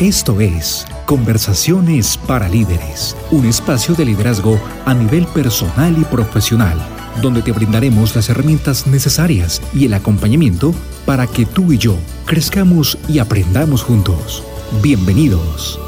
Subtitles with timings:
[0.00, 6.76] Esto es Conversaciones para Líderes, un espacio de liderazgo a nivel personal y profesional,
[7.22, 10.74] donde te brindaremos las herramientas necesarias y el acompañamiento
[11.06, 11.96] para que tú y yo
[12.26, 14.42] crezcamos y aprendamos juntos.
[14.82, 15.78] Bienvenidos.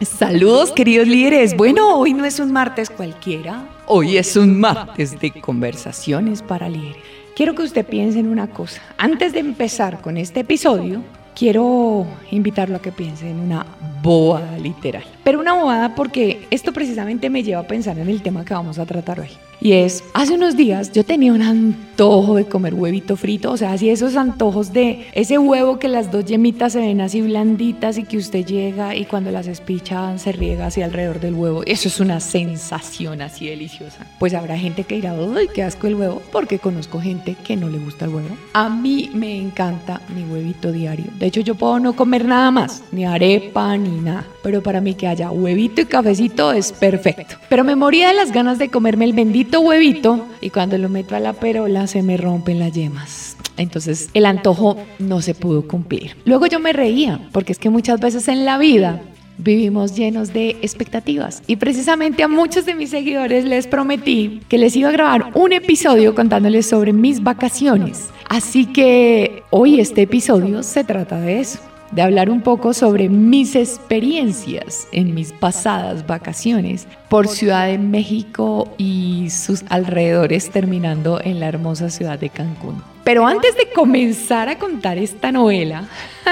[0.00, 1.56] Saludos queridos líderes.
[1.56, 7.02] Bueno, hoy no es un martes cualquiera, hoy es un martes de conversaciones para líderes.
[7.34, 8.82] Quiero que usted piense en una cosa.
[8.98, 11.02] Antes de empezar con este episodio,
[11.34, 13.64] quiero invitarlo a que piense en una
[14.02, 15.04] bobada literal.
[15.28, 18.78] Pero una bobada porque esto precisamente me lleva a pensar en el tema que vamos
[18.78, 19.28] a tratar hoy.
[19.60, 23.72] Y es, hace unos días yo tenía un antojo de comer huevito frito, o sea,
[23.72, 28.04] así esos antojos de ese huevo que las dos yemitas se ven así blanditas y
[28.04, 31.62] que usted llega y cuando las espichan se riega así alrededor del huevo.
[31.66, 34.06] Eso es una sensación así deliciosa.
[34.20, 37.68] Pues habrá gente que dirá, uy, qué asco el huevo, porque conozco gente que no
[37.68, 38.36] le gusta el huevo.
[38.52, 41.06] A mí me encanta mi huevito diario.
[41.18, 44.24] De hecho, yo puedo no comer nada más, ni arepa, ni nada.
[44.44, 47.36] Pero para mí que haya huevito y cafecito es perfecto.
[47.48, 51.16] Pero me moría de las ganas de comerme el bendito huevito y cuando lo meto
[51.16, 53.36] a la perola se me rompen las yemas.
[53.56, 56.16] Entonces el antojo no se pudo cumplir.
[56.24, 59.02] Luego yo me reía, porque es que muchas veces en la vida
[59.38, 61.42] vivimos llenos de expectativas.
[61.46, 65.52] Y precisamente a muchos de mis seguidores les prometí que les iba a grabar un
[65.52, 68.10] episodio contándoles sobre mis vacaciones.
[68.28, 71.60] Así que hoy este episodio se trata de eso
[71.92, 78.68] de hablar un poco sobre mis experiencias en mis pasadas vacaciones por Ciudad de México
[78.76, 82.82] y sus alrededores, terminando en la hermosa ciudad de Cancún.
[83.08, 85.88] Pero antes de comenzar a contar esta novela,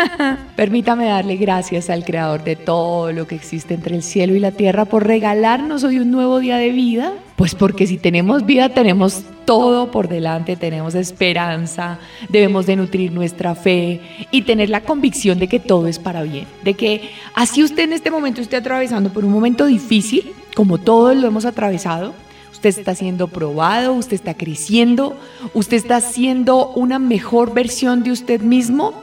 [0.57, 4.51] permítame darle gracias al creador de todo lo que existe entre el cielo y la
[4.51, 7.15] tierra por regalarnos hoy un nuevo día de vida.
[7.37, 13.55] Pues porque si tenemos vida tenemos todo por delante, tenemos esperanza, debemos de nutrir nuestra
[13.55, 17.85] fe y tener la convicción de que todo es para bien, de que así usted
[17.85, 22.13] en este momento esté atravesando por un momento difícil, como todos lo hemos atravesado,
[22.57, 25.15] usted está siendo probado, usted está creciendo,
[25.53, 28.95] usted está siendo una mejor versión de usted mismo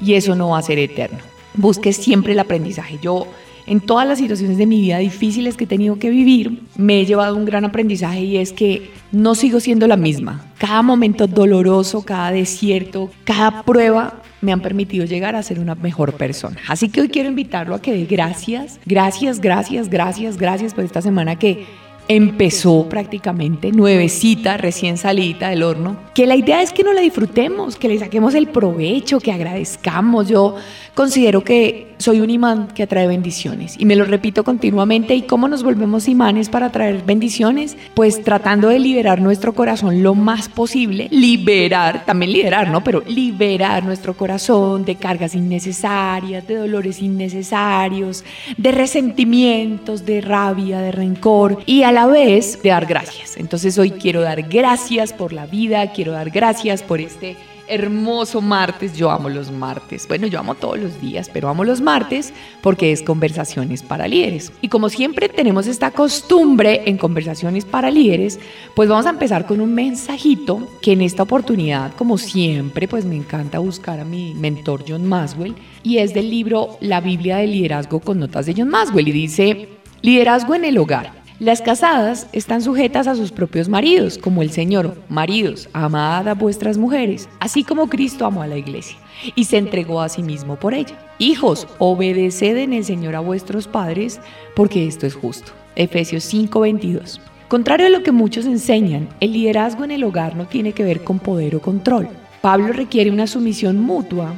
[0.00, 1.18] y eso no va a ser eterno.
[1.54, 2.98] Busque siempre el aprendizaje.
[3.02, 3.26] Yo
[3.66, 7.06] en todas las situaciones de mi vida difíciles que he tenido que vivir, me he
[7.06, 10.46] llevado un gran aprendizaje y es que no sigo siendo la misma.
[10.58, 16.14] Cada momento doloroso, cada desierto, cada prueba me han permitido llegar a ser una mejor
[16.14, 16.56] persona.
[16.68, 21.02] Así que hoy quiero invitarlo a que dé gracias, gracias, gracias, gracias, gracias por esta
[21.02, 21.66] semana que
[22.08, 27.76] empezó prácticamente nuevecita, recién salida del horno, que la idea es que no la disfrutemos,
[27.76, 30.28] que le saquemos el provecho, que agradezcamos.
[30.28, 30.56] Yo
[30.94, 35.14] considero que soy un imán que atrae bendiciones y me lo repito continuamente.
[35.14, 37.76] ¿Y cómo nos volvemos imanes para atraer bendiciones?
[37.94, 42.82] Pues tratando de liberar nuestro corazón lo más posible, liberar, también liberar, ¿no?
[42.82, 48.24] Pero liberar nuestro corazón de cargas innecesarias, de dolores innecesarios,
[48.56, 53.36] de resentimientos, de rabia, de rencor y a la vez de dar gracias.
[53.36, 57.36] Entonces hoy quiero dar gracias por la vida, quiero dar gracias por este
[57.68, 58.96] hermoso martes.
[58.96, 60.06] Yo amo los martes.
[60.08, 64.52] Bueno, yo amo todos los días, pero amo los martes porque es conversaciones para líderes.
[64.60, 68.38] Y como siempre tenemos esta costumbre en conversaciones para líderes,
[68.74, 73.16] pues vamos a empezar con un mensajito que en esta oportunidad, como siempre, pues me
[73.16, 78.00] encanta buscar a mi mentor John Maswell y es del libro La Biblia del Liderazgo
[78.00, 79.68] con notas de John Maswell y dice,
[80.02, 81.21] liderazgo en el hogar.
[81.42, 84.96] Las casadas están sujetas a sus propios maridos, como el Señor.
[85.08, 88.96] Maridos, amad a vuestras mujeres, así como Cristo amó a la iglesia
[89.34, 90.96] y se entregó a sí mismo por ella.
[91.18, 94.20] Hijos, obedeced en el Señor a vuestros padres,
[94.54, 95.50] porque esto es justo.
[95.74, 97.20] Efesios 5:22.
[97.48, 101.02] Contrario a lo que muchos enseñan, el liderazgo en el hogar no tiene que ver
[101.02, 102.08] con poder o control.
[102.40, 104.32] Pablo requiere una sumisión mutua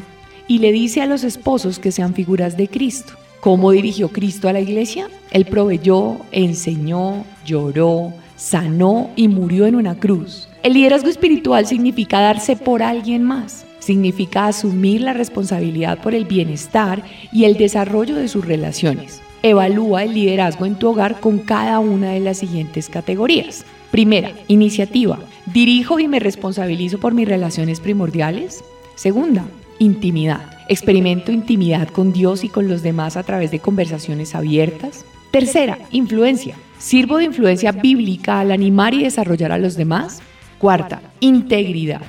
[0.49, 3.13] y le dice a los esposos que sean figuras de Cristo.
[3.45, 5.11] ¿Cómo dirigió Cristo a la iglesia?
[5.31, 10.49] Él proveyó, enseñó, lloró, sanó y murió en una cruz.
[10.63, 17.05] El liderazgo espiritual significa darse por alguien más, significa asumir la responsabilidad por el bienestar
[17.33, 19.21] y el desarrollo de sus relaciones.
[19.43, 23.67] Evalúa el liderazgo en tu hogar con cada una de las siguientes categorías.
[23.91, 25.19] Primera, iniciativa.
[25.53, 28.65] Dirijo y me responsabilizo por mis relaciones primordiales.
[28.95, 29.45] Segunda,
[29.79, 30.54] intimidad.
[30.69, 35.05] Experimento intimidad con Dios y con los demás a través de conversaciones abiertas.
[35.31, 36.57] Tercera, influencia.
[36.79, 40.23] Sirvo de influencia bíblica al animar y desarrollar a los demás.
[40.59, 42.01] Cuarta, integridad.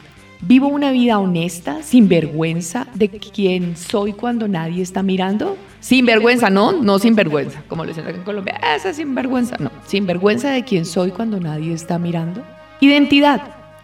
[0.42, 5.58] Vivo una vida honesta, sin vergüenza de quién soy cuando nadie está mirando.
[5.80, 9.72] Sin vergüenza, no, no sin vergüenza, como lo dicen en Colombia, esa sin vergüenza, no,
[9.88, 12.44] sin vergüenza de quién soy cuando nadie está mirando.
[12.80, 13.42] Identidad.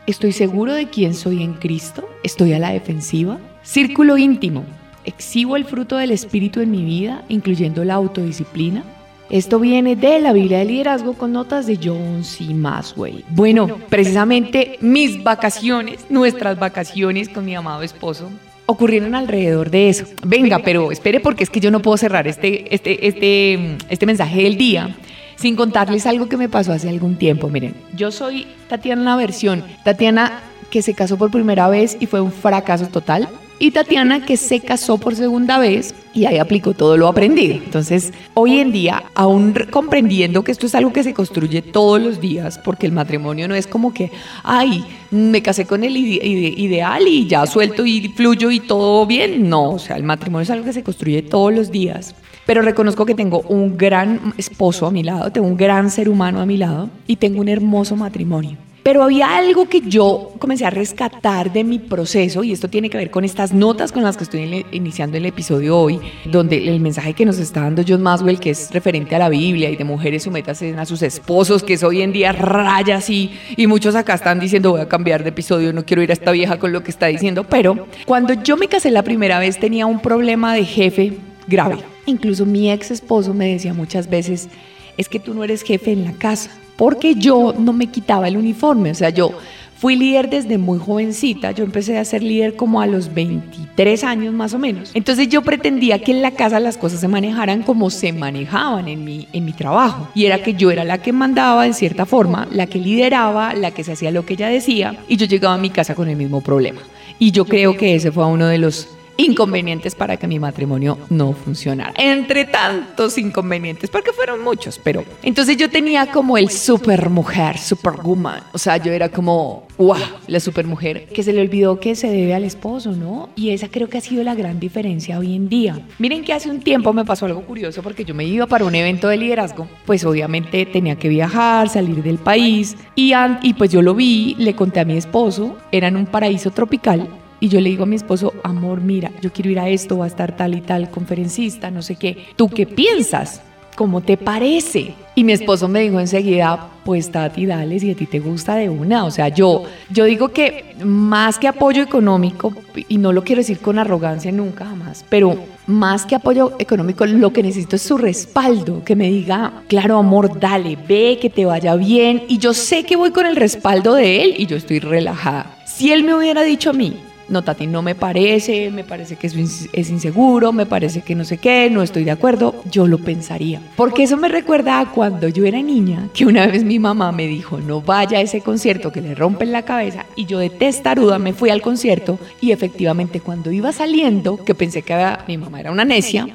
[0.07, 2.07] ¿Estoy seguro de quién soy en Cristo?
[2.23, 3.37] ¿Estoy a la defensiva?
[3.63, 4.65] Círculo íntimo.
[5.05, 8.83] ¿Exhibo el fruto del Espíritu en mi vida, incluyendo la autodisciplina?
[9.29, 12.53] Esto viene de la Biblia de Liderazgo con notas de John C.
[12.53, 13.23] Maswell.
[13.29, 18.29] Bueno, precisamente mis vacaciones, nuestras vacaciones con mi amado esposo,
[18.65, 20.05] ocurrieron alrededor de eso.
[20.25, 24.43] Venga, pero espere porque es que yo no puedo cerrar este, este, este, este mensaje
[24.43, 24.95] del día
[25.35, 27.49] sin contarles algo que me pasó hace algún tiempo.
[27.49, 29.63] Miren, yo soy Tatiana versión.
[29.83, 33.29] Tatiana que se casó por primera vez y fue un fracaso total.
[33.61, 37.53] Y Tatiana que se casó por segunda vez y ahí aplicó todo lo aprendido.
[37.53, 42.19] Entonces, hoy en día, aún comprendiendo que esto es algo que se construye todos los
[42.19, 44.09] días, porque el matrimonio no es como que,
[44.43, 49.47] ay, me casé con el ideal y ya suelto y fluyo y todo bien.
[49.47, 52.15] No, o sea, el matrimonio es algo que se construye todos los días.
[52.47, 56.41] Pero reconozco que tengo un gran esposo a mi lado, tengo un gran ser humano
[56.41, 58.57] a mi lado y tengo un hermoso matrimonio.
[58.83, 62.97] Pero había algo que yo comencé a rescatar de mi proceso y esto tiene que
[62.97, 67.13] ver con estas notas con las que estoy iniciando el episodio hoy, donde el mensaje
[67.13, 70.23] que nos está dando John Maswell, que es referente a la Biblia y de mujeres
[70.23, 74.39] sumetas a sus esposos, que es hoy en día raya así, y muchos acá están
[74.39, 76.89] diciendo voy a cambiar de episodio, no quiero ir a esta vieja con lo que
[76.89, 81.13] está diciendo, pero cuando yo me casé la primera vez tenía un problema de jefe
[81.47, 81.77] grave.
[82.07, 84.49] Incluso mi ex esposo me decía muchas veces,
[84.97, 86.49] es que tú no eres jefe en la casa
[86.81, 89.33] porque yo no me quitaba el uniforme, o sea, yo
[89.77, 94.33] fui líder desde muy jovencita, yo empecé a ser líder como a los 23 años
[94.33, 94.89] más o menos.
[94.95, 99.03] Entonces yo pretendía que en la casa las cosas se manejaran como se manejaban en
[99.03, 100.09] mi, en mi trabajo.
[100.15, 103.69] Y era que yo era la que mandaba en cierta forma, la que lideraba, la
[103.69, 106.15] que se hacía lo que ella decía, y yo llegaba a mi casa con el
[106.15, 106.81] mismo problema.
[107.19, 108.87] Y yo creo que ese fue uno de los
[109.25, 111.93] inconvenientes para que mi matrimonio no funcionara.
[111.97, 118.43] Entre tantos inconvenientes, porque fueron muchos, pero entonces yo tenía como el super mujer, superwoman.
[118.53, 119.97] O sea, yo era como, wow,
[120.27, 123.29] la super mujer, que se le olvidó que se debe al esposo, ¿no?
[123.35, 125.79] Y esa creo que ha sido la gran diferencia hoy en día.
[125.99, 128.75] Miren que hace un tiempo me pasó algo curioso porque yo me iba para un
[128.75, 133.81] evento de liderazgo, pues obviamente tenía que viajar, salir del país y, y pues yo
[133.81, 137.07] lo vi, le conté a mi esposo, era en un paraíso tropical
[137.41, 140.05] y yo le digo a mi esposo, amor, mira, yo quiero ir a esto, va
[140.05, 142.27] a estar tal y tal conferencista, no sé qué.
[142.35, 143.41] ¿Tú qué piensas?
[143.75, 144.93] ¿Cómo te parece?
[145.15, 148.69] Y mi esposo me dijo enseguida, pues Tati, dale, si a ti te gusta de
[148.69, 149.05] una.
[149.05, 152.53] O sea, yo, yo digo que más que apoyo económico,
[152.87, 155.35] y no lo quiero decir con arrogancia nunca jamás, pero
[155.65, 160.39] más que apoyo económico, lo que necesito es su respaldo, que me diga, claro, amor,
[160.39, 162.23] dale, ve, que te vaya bien.
[162.27, 165.57] Y yo sé que voy con el respaldo de él y yo estoy relajada.
[165.65, 166.97] Si él me hubiera dicho a mí,
[167.31, 171.37] no, Tati, no me parece, me parece que es inseguro, me parece que no sé
[171.37, 173.61] qué, no estoy de acuerdo, yo lo pensaría.
[173.75, 177.27] Porque eso me recuerda a cuando yo era niña, que una vez mi mamá me
[177.27, 181.19] dijo, no vaya a ese concierto que le rompen la cabeza, y yo de testaruda
[181.19, 184.91] me fui al concierto, y efectivamente cuando iba saliendo, que pensé que
[185.27, 186.27] mi mamá era una necia,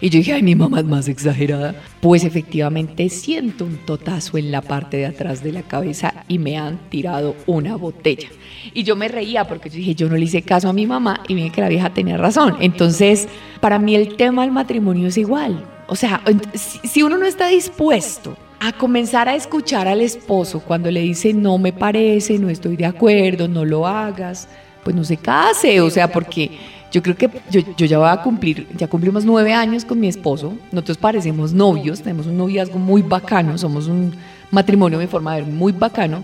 [0.00, 1.74] y yo dije, ay, mi mamá es más exagerada.
[2.00, 6.58] Pues efectivamente siento un totazo en la parte de atrás de la cabeza y me
[6.58, 8.28] han tirado una botella.
[8.72, 11.20] Y yo me reía porque yo dije, yo no le hice caso a mi mamá
[11.28, 12.56] y vi que la vieja tenía razón.
[12.60, 13.28] Entonces,
[13.60, 15.64] para mí el tema del matrimonio es igual.
[15.86, 16.22] O sea,
[16.54, 21.58] si uno no está dispuesto a comenzar a escuchar al esposo cuando le dice, no
[21.58, 24.48] me parece, no estoy de acuerdo, no lo hagas,
[24.82, 25.80] pues no se case.
[25.82, 26.50] O sea, porque
[26.90, 30.06] yo creo que yo, yo, ya voy a cumplir, ya cumplimos nueve años con mi
[30.06, 34.14] esposo, nosotros parecemos novios, tenemos un noviazgo muy bacano, somos un
[34.52, 36.22] matrimonio de forma de ver muy bacano,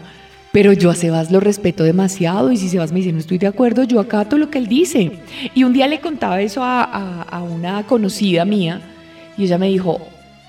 [0.53, 3.47] pero yo a Sebas lo respeto demasiado y si Sebas me dice no estoy de
[3.47, 5.13] acuerdo, yo acato lo que él dice.
[5.55, 8.81] Y un día le contaba eso a, una conocida mía
[9.37, 10.01] y ella me dijo,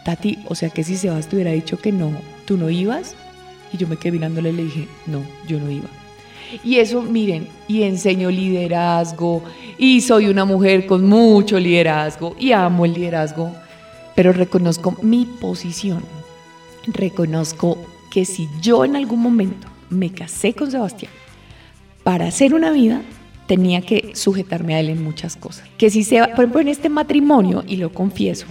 [0.03, 2.11] Tati, o sea que si Sebas te hubiera dicho que no,
[2.45, 3.15] ¿tú no ibas?
[3.71, 5.87] Y yo me quedé mirándole y le dije, no, yo no iba.
[6.63, 9.41] Y eso, miren, y enseño liderazgo,
[9.77, 13.55] y soy una mujer con mucho liderazgo, y amo el liderazgo,
[14.15, 16.03] pero reconozco mi posición.
[16.87, 17.77] Reconozco
[18.09, 21.11] que si yo en algún momento me casé con Sebastián,
[22.03, 23.03] para hacer una vida
[23.45, 25.67] tenía que sujetarme a él en muchas cosas.
[25.77, 28.47] Que si se, por ejemplo, en este matrimonio, y lo confieso,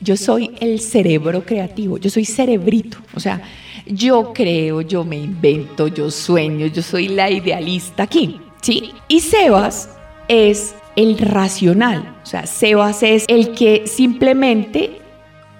[0.00, 3.40] yo soy el cerebro creativo, yo soy cerebrito, o sea,
[3.86, 8.92] yo creo, yo me invento, yo sueño, yo soy la idealista aquí, ¿sí?
[9.08, 9.88] Y Sebas
[10.28, 15.01] es el racional, o sea, Sebas es el que simplemente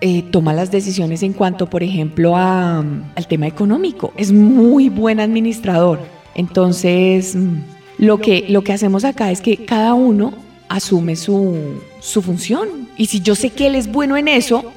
[0.05, 4.13] eh, toma las decisiones en cuanto, por ejemplo, a, al tema económico.
[4.17, 6.01] Es muy buen administrador.
[6.35, 7.59] Entonces, mm,
[7.99, 10.35] lo que, lo que hacemos acá es que cada uno
[10.69, 11.57] asume su,
[12.01, 12.89] su función.
[12.97, 14.73] Y si yo sé que él es bueno en eso,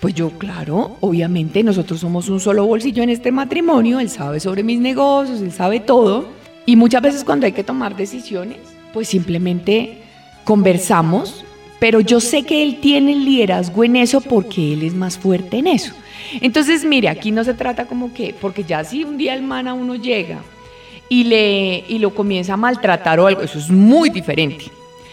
[0.00, 4.62] pues yo, claro, obviamente nosotros somos un solo bolsillo en este matrimonio, él sabe sobre
[4.62, 8.58] mis negocios, él sabe todo, Y muchas veces cuando hay que tomar decisiones,
[8.94, 9.98] pues simplemente
[10.44, 11.44] conversamos,
[11.80, 15.66] pero yo sé que él tiene liderazgo en eso porque él es más fuerte en
[15.66, 15.92] eso.
[16.40, 19.66] Entonces, mire, aquí no se trata como que, porque ya si un día el man
[19.66, 20.38] a uno llega
[21.08, 24.66] y, le, y lo comienza a maltratar o algo, eso es muy diferente.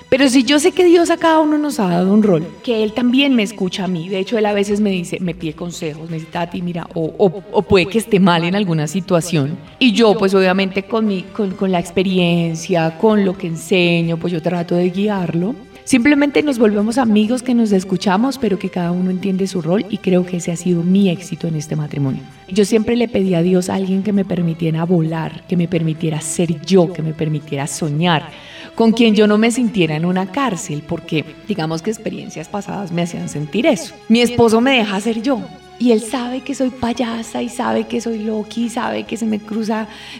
[0.09, 2.81] Pero si yo sé que Dios a cada uno nos ha dado un rol, que
[2.81, 5.53] Él también me escucha a mí, de hecho Él a veces me dice, me pide
[5.53, 9.57] consejos, me dice, Tati, mira, o, o, puede que esté mal en alguna situación.
[9.79, 14.31] Y yo pues obviamente con, mi, con, con la experiencia, con lo que enseño, pues
[14.31, 15.55] yo trato de guiarlo.
[15.87, 19.99] Simplemente nos volvemos amigos que nos escuchamos, pero que cada uno entiende su rol y
[19.99, 22.23] creo que ese ha sido mi éxito en este matrimonio.
[22.49, 26.19] Yo siempre le pedí a Dios a alguien que me permitiera volar, que me permitiera
[26.19, 28.31] ser yo, que me permitiera soñar,
[28.75, 33.03] con quien yo no me sintiera en una cárcel, porque digamos que experiencias pasadas me
[33.03, 33.95] hacían sentir eso.
[34.09, 35.39] Mi esposo me deja ser yo,
[35.79, 39.25] y él sabe que soy payasa y sabe que soy Loki, y sabe que se
[39.25, 39.39] me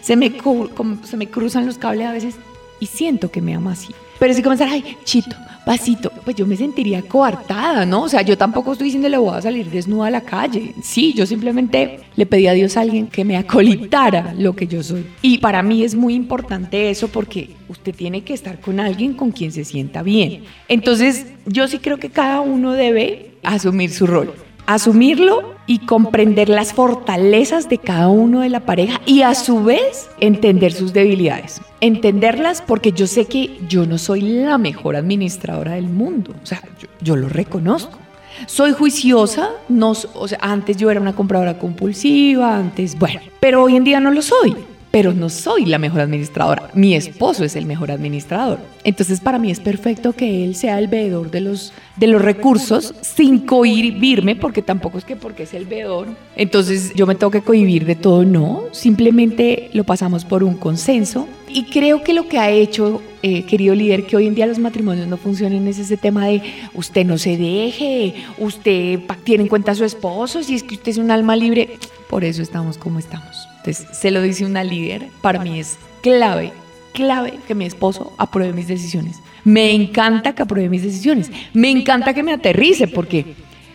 [0.00, 2.36] se me cruzan los cables a veces
[2.80, 3.92] y siento que me ama así.
[4.18, 4.68] Pero si comenzar,
[5.04, 8.02] chito, pasito, pues yo me sentiría coartada, ¿no?
[8.02, 10.74] O sea, yo tampoco estoy diciendo le voy a salir desnuda a la calle.
[10.82, 14.82] Sí, yo simplemente le pedí a Dios a alguien que me acolitara lo que yo
[14.82, 15.06] soy.
[15.22, 19.30] Y para mí es muy importante eso porque usted tiene que estar con alguien con
[19.30, 20.44] quien se sienta bien.
[20.68, 26.74] Entonces, yo sí creo que cada uno debe asumir su rol asumirlo y comprender las
[26.74, 31.62] fortalezas de cada uno de la pareja y a su vez entender sus debilidades.
[31.80, 36.62] Entenderlas porque yo sé que yo no soy la mejor administradora del mundo, o sea,
[37.00, 37.98] yo, lo reconozco.
[38.46, 39.94] Soy juiciosa, no,
[40.40, 44.54] antes yo era una compradora compulsiva, antes, bueno, pero hoy en día no lo soy
[44.90, 46.70] pero no soy la mejor administradora.
[46.74, 48.58] Mi esposo es el mejor administrador.
[48.84, 52.94] Entonces para mí es perfecto que él sea el veedor de los, de los recursos
[53.02, 57.42] sin cohibirme, porque tampoco es que porque es el veedor, entonces yo me tengo que
[57.42, 58.64] cohibir de todo, no.
[58.72, 61.28] Simplemente lo pasamos por un consenso.
[61.48, 64.58] Y creo que lo que ha hecho, eh, querido líder, que hoy en día los
[64.58, 66.42] matrimonios no funcionen es ese tema de
[66.74, 70.92] usted no se deje, usted tiene en cuenta a su esposo, si es que usted
[70.92, 71.78] es un alma libre.
[72.10, 76.52] Por eso estamos como estamos se lo dice una líder, para mí es clave,
[76.92, 79.16] clave que mi esposo apruebe mis decisiones.
[79.44, 81.30] Me encanta que apruebe mis decisiones.
[81.54, 83.24] Me encanta que me aterrice porque,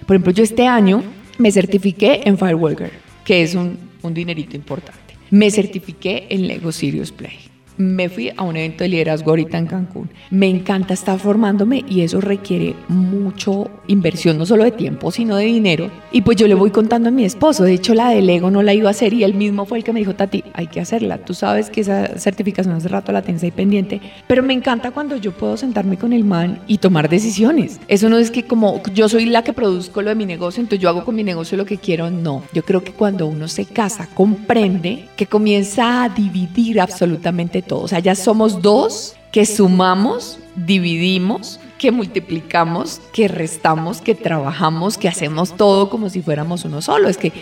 [0.06, 1.04] por ejemplo, yo este año
[1.38, 2.92] me certifiqué en Firewalker,
[3.24, 5.16] que es un, un dinerito importante.
[5.32, 9.66] Me certifiqué en Lego Serious Play me fui a un evento de liderazgo ahorita en
[9.66, 10.10] Cancún.
[10.30, 15.46] Me encanta estar formándome y eso requiere mucho inversión, no solo de tiempo, sino de
[15.46, 15.90] dinero.
[16.12, 17.64] Y pues yo le voy contando a mi esposo.
[17.64, 19.84] De hecho, la del ego no la iba a hacer y él mismo fue el
[19.84, 21.18] que me dijo, Tati, hay que hacerla.
[21.18, 24.02] Tú sabes que esa certificación hace rato la tienes ahí pendiente.
[24.28, 27.80] Pero me encanta cuando yo puedo sentarme con el man y tomar decisiones.
[27.88, 30.82] Eso no es que como yo soy la que produzco lo de mi negocio, entonces
[30.82, 32.10] yo hago con mi negocio lo que quiero.
[32.12, 32.44] No.
[32.54, 37.82] Yo creo que cuando uno se casa, comprende que comienza a dividir absolutamente todo.
[37.82, 45.10] O sea, ya somos dos que sumamos, dividimos, que multiplicamos, que restamos, que trabajamos, que
[45.10, 47.10] hacemos todo como si fuéramos uno solo.
[47.10, 47.34] Es que,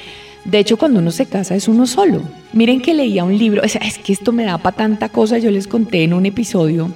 [0.45, 2.21] de hecho, cuando uno se casa es uno solo.
[2.53, 5.67] Miren que leía un libro, es, que esto me da para tanta cosa, yo les
[5.67, 6.91] conté en un episodio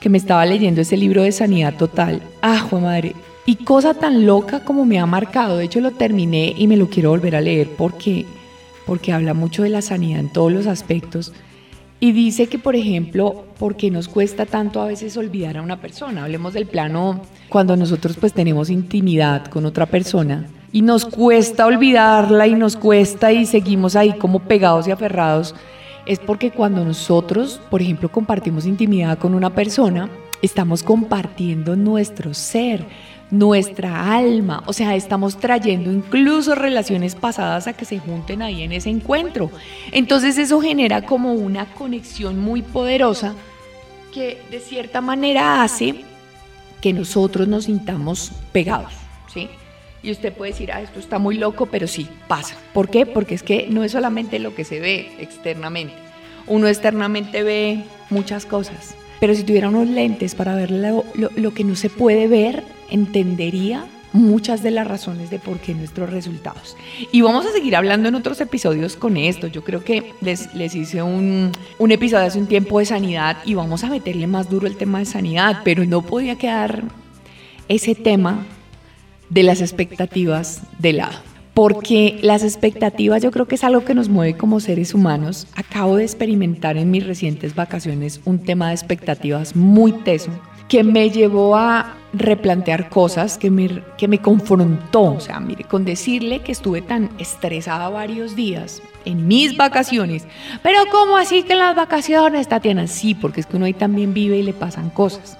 [0.00, 2.20] que me estaba leyendo ese libro de sanidad total.
[2.42, 3.14] Ah, madre.
[3.46, 5.56] Y cosa tan loca como me ha marcado.
[5.56, 8.26] De hecho, lo terminé y me lo quiero volver a leer porque,
[8.84, 11.32] porque habla mucho de la sanidad en todos los aspectos.
[12.02, 15.80] Y dice que, por ejemplo, ¿por qué nos cuesta tanto a veces olvidar a una
[15.80, 16.24] persona?
[16.24, 22.48] Hablemos del plano cuando nosotros pues tenemos intimidad con otra persona y nos cuesta olvidarla
[22.48, 25.54] y nos cuesta y seguimos ahí como pegados y aferrados.
[26.04, 30.10] Es porque cuando nosotros, por ejemplo, compartimos intimidad con una persona,
[30.42, 32.84] estamos compartiendo nuestro ser,
[33.32, 34.62] nuestra alma.
[34.66, 39.50] O sea, estamos trayendo incluso relaciones pasadas a que se junten ahí en ese encuentro.
[39.90, 43.34] Entonces eso genera como una conexión muy poderosa
[44.12, 46.04] que de cierta manera hace
[46.82, 48.92] que nosotros nos sintamos pegados,
[49.32, 49.48] ¿sí?
[50.02, 52.56] Y usted puede decir, ah, esto está muy loco, pero sí, pasa.
[52.74, 53.06] ¿Por qué?
[53.06, 55.94] Porque es que no es solamente lo que se ve externamente.
[56.48, 61.62] Uno externamente ve muchas cosas, pero si tuviera unos lentes para ver lo, lo que
[61.62, 66.76] no se puede ver, entendería muchas de las razones de por qué nuestros resultados.
[67.12, 69.46] Y vamos a seguir hablando en otros episodios con esto.
[69.46, 73.54] Yo creo que les, les hice un, un, episodio hace un tiempo de sanidad y
[73.54, 76.82] vamos a meterle más duro el tema de sanidad, pero no podía quedar
[77.68, 78.44] ese tema
[79.30, 81.31] de las expectativas de lado.
[81.54, 85.46] Porque las expectativas yo creo que es algo que nos mueve como seres humanos.
[85.54, 90.30] Acabo de experimentar en mis recientes vacaciones un tema de expectativas muy teso
[90.68, 95.02] que me llevó a replantear cosas, que me, que me confrontó.
[95.02, 100.24] O sea, mire, con decirle que estuve tan estresada varios días en mis vacaciones.
[100.62, 102.86] Pero ¿cómo así que en las vacaciones, Tatiana?
[102.86, 105.36] Sí, porque es que uno ahí también vive y le pasan cosas.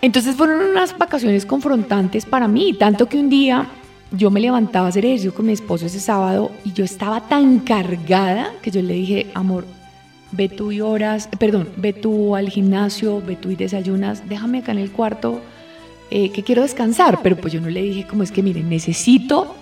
[0.00, 3.68] Entonces fueron unas vacaciones confrontantes para mí, tanto que un día
[4.12, 7.60] yo me levantaba a hacer ejercicio con mi esposo ese sábado y yo estaba tan
[7.60, 9.64] cargada que yo le dije, amor,
[10.32, 14.72] ve tú y horas, perdón, ve tú al gimnasio, ve tú y desayunas, déjame acá
[14.72, 15.40] en el cuarto
[16.10, 19.54] eh, que quiero descansar, pero pues yo no le dije como es que, miren, necesito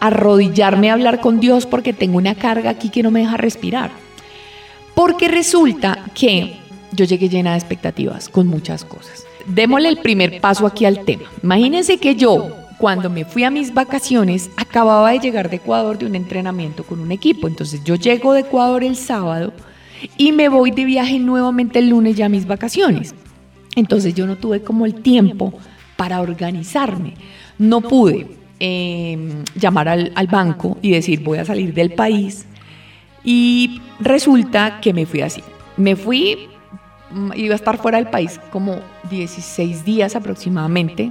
[0.00, 3.90] arrodillarme a hablar con Dios porque tengo una carga aquí que no me deja respirar.
[4.94, 6.56] Porque resulta que
[6.92, 9.24] yo llegué llena de expectativas con muchas cosas.
[9.46, 11.24] Démosle el primer paso aquí al tema.
[11.42, 16.06] Imagínense que yo, cuando me fui a mis vacaciones, acababa de llegar de Ecuador de
[16.06, 17.48] un entrenamiento con un equipo.
[17.48, 19.52] Entonces yo llego de Ecuador el sábado
[20.16, 23.14] y me voy de viaje nuevamente el lunes ya a mis vacaciones.
[23.76, 25.52] Entonces yo no tuve como el tiempo
[25.96, 27.14] para organizarme.
[27.58, 28.26] No pude
[28.58, 32.46] em, llamar al, al banco y decir voy a salir del país
[33.24, 35.42] y resulta que me fui así.
[35.76, 36.48] Me fui,
[37.10, 41.10] mm, iba a estar fuera del país como 16 días aproximadamente.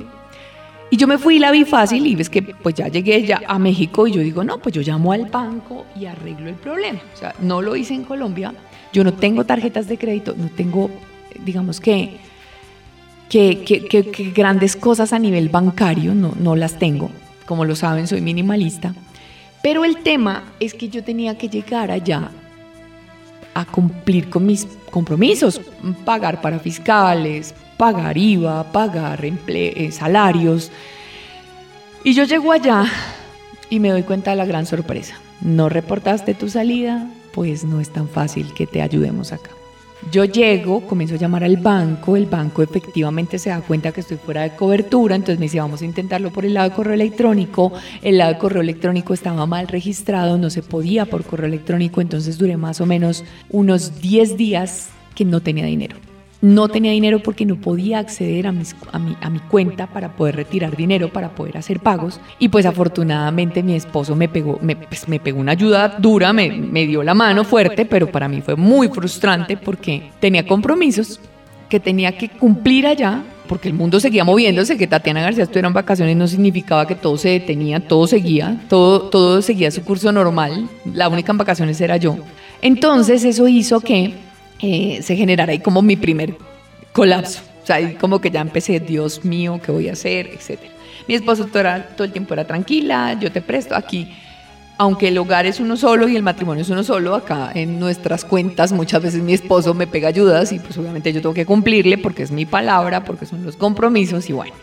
[0.93, 3.41] Y yo me fui y la vi fácil y ves que pues ya llegué ya
[3.47, 6.99] a México y yo digo, no, pues yo llamo al banco y arreglo el problema.
[7.15, 8.53] O sea, no lo hice en Colombia.
[8.93, 10.91] Yo no tengo tarjetas de crédito, no tengo,
[11.43, 12.19] digamos que
[13.27, 17.09] que, grandes cosas a nivel bancario, no, no las tengo.
[17.47, 18.93] Como lo saben, soy minimalista.
[19.63, 22.29] Pero el tema es que yo tenía que llegar allá
[23.55, 25.59] a cumplir con mis compromisos,
[26.05, 30.71] pagar para fiscales, pagar IVA, pagar eh, salarios.
[32.03, 32.85] Y yo llego allá
[33.69, 35.15] y me doy cuenta de la gran sorpresa.
[35.41, 39.49] No reportaste tu salida, pues no es tan fácil que te ayudemos acá.
[40.11, 44.17] Yo llego, comienzo a llamar al banco, el banco efectivamente se da cuenta que estoy
[44.17, 47.71] fuera de cobertura, entonces me dice, vamos a intentarlo por el lado de correo electrónico,
[48.01, 52.37] el lado de correo electrónico estaba mal registrado, no se podía por correo electrónico, entonces
[52.37, 55.95] duré más o menos unos 10 días que no tenía dinero
[56.43, 60.13] no tenía dinero porque no podía acceder a, mis, a, mi, a mi cuenta para
[60.13, 62.19] poder retirar dinero, para poder hacer pagos.
[62.37, 66.51] Y pues afortunadamente mi esposo me pegó, me, pues, me pegó una ayuda dura, me,
[66.51, 71.21] me dio la mano fuerte, pero para mí fue muy frustrante porque tenía compromisos
[71.69, 75.73] que tenía que cumplir allá porque el mundo seguía moviéndose, que Tatiana García estuviera en
[75.73, 80.67] vacaciones no significaba que todo se detenía, todo seguía, todo, todo seguía su curso normal,
[80.85, 82.17] la única en vacaciones era yo.
[82.61, 84.13] Entonces eso hizo que
[84.65, 86.37] eh, se generara ahí como mi primer
[86.93, 87.41] colapso.
[87.61, 90.27] O sea, ahí como que ya empecé, Dios mío, ¿qué voy a hacer?
[90.27, 90.71] Etcétera.
[91.05, 91.63] Mi esposo todo,
[91.97, 94.15] todo el tiempo era tranquila, yo te presto aquí.
[94.77, 98.23] Aunque el hogar es uno solo y el matrimonio es uno solo, acá en nuestras
[98.23, 101.97] cuentas muchas veces mi esposo me pega ayudas y pues obviamente yo tengo que cumplirle
[101.97, 104.53] porque es mi palabra, porque son los compromisos y bueno.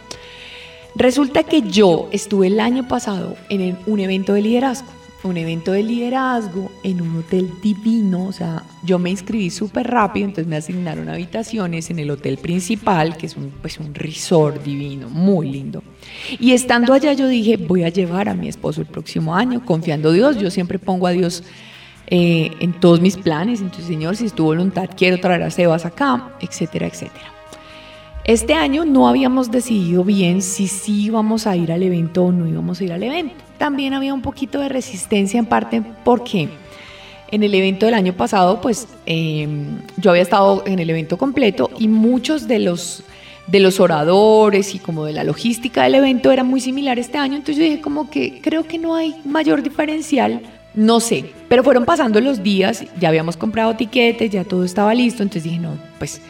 [0.95, 5.83] Resulta que yo estuve el año pasado en un evento de liderazgo un evento de
[5.83, 11.09] liderazgo en un hotel divino, o sea, yo me inscribí súper rápido, entonces me asignaron
[11.09, 15.83] habitaciones en el hotel principal, que es un, pues, un resort divino, muy lindo.
[16.39, 20.11] Y estando allá yo dije, voy a llevar a mi esposo el próximo año, confiando
[20.11, 21.43] en Dios, yo siempre pongo a Dios
[22.07, 25.85] eh, en todos mis planes, entonces Señor, si es tu voluntad, quiero traer a Sebas
[25.85, 27.40] acá, etcétera, etcétera.
[28.31, 32.47] Este año no habíamos decidido bien si sí íbamos a ir al evento o no
[32.47, 33.35] íbamos a ir al evento.
[33.59, 36.49] También había un poquito de resistencia en parte porque
[37.33, 41.73] en el evento del año pasado, pues em, yo había estado en el evento completo
[41.77, 43.03] y muchos de los,
[43.49, 47.35] de los oradores y como de la logística del evento eran muy similares este año.
[47.35, 50.41] Entonces yo dije como que creo que no hay mayor diferencial.
[50.73, 55.25] No sé, pero fueron pasando los días, ya habíamos comprado tiquetes, ya todo estaba listo,
[55.25, 56.23] entonces dije, no, pues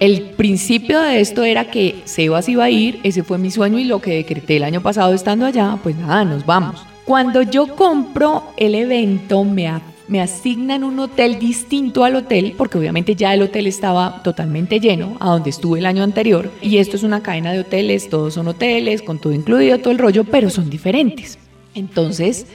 [0.00, 3.84] el principio de esto era que Sebas iba a ir, ese fue mi sueño y
[3.84, 6.84] lo que decreté el año pasado estando allá, pues nada, nos vamos.
[7.04, 9.70] Cuando yo compro el evento, me,
[10.08, 15.16] me asignan un hotel distinto al hotel, porque obviamente ya el hotel estaba totalmente lleno,
[15.20, 18.48] a donde estuve el año anterior, y esto es una cadena de hoteles, todos son
[18.48, 21.38] hoteles, con todo incluido, todo el rollo, pero son diferentes.
[21.74, 22.46] Entonces,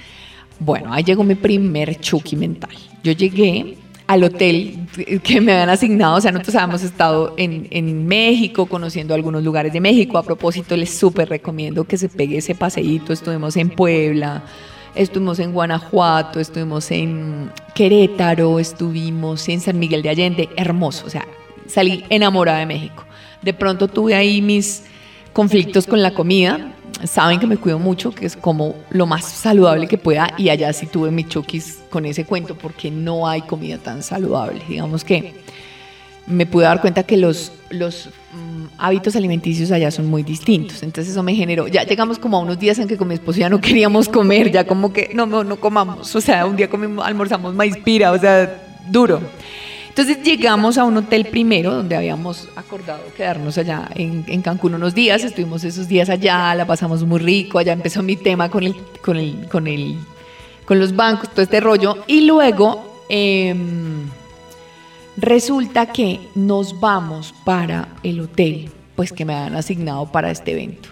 [0.59, 2.75] bueno, ahí llegó mi primer chuki mental.
[3.03, 3.77] Yo llegué
[4.09, 4.87] al hotel
[5.23, 6.15] que me habían asignado.
[6.15, 10.17] O sea, nosotros habíamos estado en, en México, conociendo algunos lugares de México.
[10.17, 13.13] A propósito, les súper recomiendo que se pegue ese paseíto.
[13.13, 14.45] Estuvimos en Puebla,
[14.95, 20.49] estuvimos en Guanajuato, estuvimos en Querétaro, estuvimos en San Miguel de Allende.
[20.57, 21.27] Hermoso, o sea,
[21.67, 23.05] salí enamorada de México.
[23.43, 24.85] De pronto tuve ahí mis
[25.33, 26.73] conflictos con la comida,
[27.05, 30.71] saben que me cuido mucho, que es como lo más saludable que pueda y allá
[30.73, 34.61] sí tuve mi chokis con ese cuento porque no hay comida tan saludable.
[34.67, 35.33] Digamos que
[36.29, 40.83] me pude dar cuenta que los, los mm, hábitos alimenticios allá son muy distintos.
[40.83, 43.39] Entonces eso me generó, ya llegamos como a unos días en que con mi esposo
[43.39, 46.15] ya no queríamos comer, ya como que no, no, no comamos.
[46.15, 49.19] O sea, un día comimos, almorzamos maíz pira, o sea, duro.
[49.89, 55.23] Entonces llegamos a un hotel primero, donde habíamos acordado quedarnos allá en, Cancún unos días,
[55.23, 59.17] estuvimos esos días allá, la pasamos muy rico, allá empezó mi tema con el, con
[59.17, 59.97] el, con el,
[60.65, 64.07] con los bancos, todo este rollo, y luego em,
[65.17, 70.89] resulta que nos vamos para el hotel, pues que me han asignado para este evento.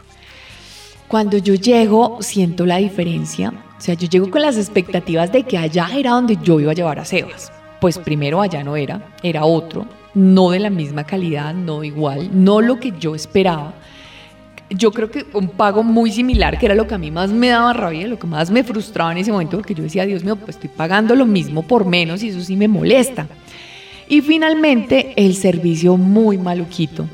[1.08, 5.58] Cuando yo llego, siento la diferencia, o sea, yo llego con las expectativas de que
[5.58, 9.46] allá era donde yo iba a llevar a Sebas pues primero allá no era, era
[9.46, 13.74] otro, no de la misma calidad, no igual, no lo que yo esperaba.
[14.70, 17.50] Yo creo que un pago muy similar, que era lo que a mí más me
[17.50, 20.36] daba rabia, lo que más me frustraba en ese momento, porque yo decía, Dios mío,
[20.36, 23.28] pues estoy pagando lo mismo por menos y eso sí me molesta.
[24.10, 27.08] Y finalmente el servicio muy maluquito.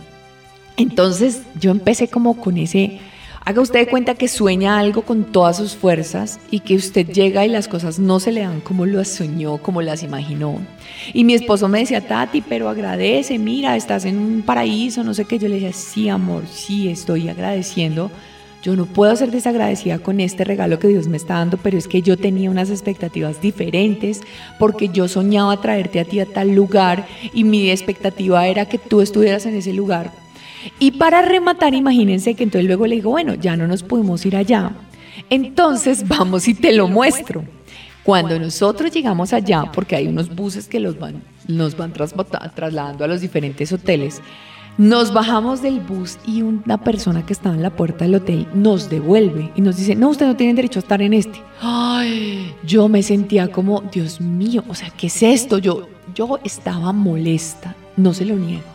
[0.77, 2.99] Entonces yo empecé como con ese
[3.45, 7.45] Haga usted de cuenta que sueña algo con todas sus fuerzas y que usted llega
[7.45, 10.61] y las cosas no se le dan como lo soñó, como las imaginó.
[11.13, 15.25] Y mi esposo me decía, Tati, pero agradece, mira, estás en un paraíso, no sé
[15.25, 15.39] qué.
[15.39, 18.09] Yo le decía, sí, amor, sí, estoy agradeciendo.
[18.63, 21.89] Yo no puedo ser desagradecida con este regalo que Dios me está dando, pero es
[21.89, 24.21] que yo tenía unas expectativas diferentes
[24.57, 29.01] porque yo soñaba traerte a ti a tal lugar y mi expectativa era que tú
[29.01, 30.22] estuvieras en ese lugar
[30.79, 34.35] y para rematar, imagínense que entonces luego le digo, bueno, ya no nos pudimos ir
[34.35, 34.71] allá.
[35.29, 37.43] Entonces vamos y te lo muestro.
[38.03, 43.07] Cuando nosotros llegamos allá, porque hay unos buses que los van, nos van trasladando a
[43.07, 44.21] los diferentes hoteles,
[44.77, 48.89] nos bajamos del bus y una persona que estaba en la puerta del hotel nos
[48.89, 51.39] devuelve y nos dice, no, usted no tiene derecho a estar en este.
[51.61, 55.59] Ay, yo me sentía como, Dios mío, o sea, ¿qué es esto?
[55.59, 58.72] Yo, yo estaba molesta, no se lo niego.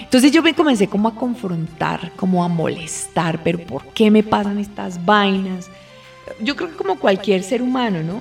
[0.00, 4.58] Entonces yo me comencé como a confrontar, como a molestar, pero ¿por qué me pasan
[4.58, 5.70] estas vainas?
[6.40, 8.20] Yo creo que como cualquier ser humano, ¿no?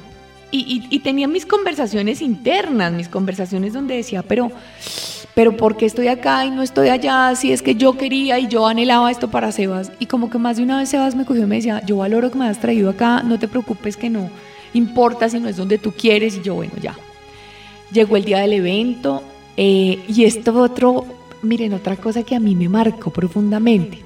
[0.54, 4.52] Y, tenía mis conversaciones internas, mis conversaciones donde decía, pero,
[5.34, 7.34] pero ¿por qué estoy acá y no estoy allá?
[7.36, 9.94] Si es que yo quería y yo anhelaba esto para Sebas.
[10.00, 12.30] Y como que más de una vez Sebas me cogió y me decía, yo valoro
[12.30, 14.30] que me has traído acá, no te preocupes que no
[14.74, 16.36] importa si no es donde tú quieres.
[16.36, 16.98] Y yo, bueno, ya.
[17.94, 19.24] Llegó el día del evento
[19.56, 21.06] eh, y esto otro
[21.42, 24.04] miren, otra cosa que a mí me marcó profundamente.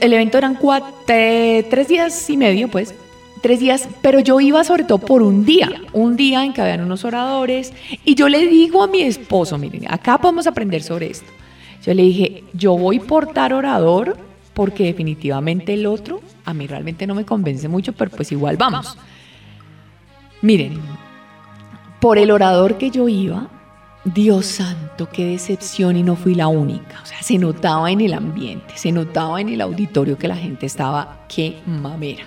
[0.00, 2.94] el evento eran cuatro, tres días y medio, pues,
[3.42, 6.80] tres días, pero yo iba sobre todo por un día, un día en que habían
[6.80, 7.72] unos oradores,
[8.04, 11.30] y yo le digo a mi esposo, miren, acá podemos aprender sobre esto.
[11.84, 14.16] Yo le dije, yo voy por tal orador
[14.54, 18.96] porque definitivamente el otro a mí realmente no me convence mucho, pero pues igual vamos.
[20.42, 20.78] Miren,
[22.00, 23.48] por el orador que yo iba,
[24.04, 27.00] Dios santo, qué decepción y no fui la única.
[27.02, 30.66] O sea, se notaba en el ambiente, se notaba en el auditorio que la gente
[30.66, 32.24] estaba, qué mamera.